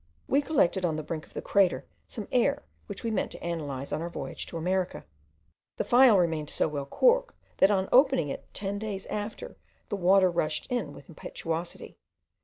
[0.27, 3.93] We collected on the brink of the crater, some air which we meant to analyse
[3.93, 5.05] on our voyage to America.
[5.77, 9.57] The phial remained so well corked, that on opening it ten days after,
[9.89, 11.97] the water rushed in with impetuosity.